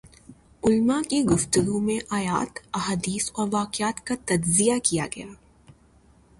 علماء 0.63 1.01
کی 1.01 1.21
گفتگو 1.23 1.79
میں 1.79 1.99
آیات، 2.09 2.59
احادیث 2.73 3.31
اور 3.33 3.47
واقعات 3.51 4.05
کا 4.05 4.15
تجزیہ 4.25 4.77
کیا 4.83 5.05
گیا 5.15 5.25